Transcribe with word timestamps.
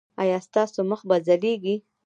ایا 0.21 0.37
ستاسو 0.47 0.79
مخ 0.89 1.01
به 1.07 1.17
ځلیږي؟ 1.27 1.75